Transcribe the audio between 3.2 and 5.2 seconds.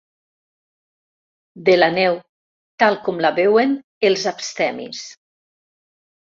la veuen els abstemis.